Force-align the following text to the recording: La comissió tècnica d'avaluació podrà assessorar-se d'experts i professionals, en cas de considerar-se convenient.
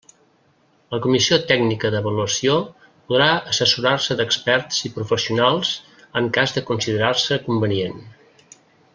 La 0.93 0.99
comissió 1.05 1.37
tècnica 1.51 1.91
d'avaluació 1.95 2.55
podrà 3.11 3.27
assessorar-se 3.51 4.17
d'experts 4.21 4.79
i 4.89 4.91
professionals, 4.99 5.75
en 6.23 6.31
cas 6.39 6.55
de 6.57 6.63
considerar-se 6.71 7.39
convenient. 7.51 8.01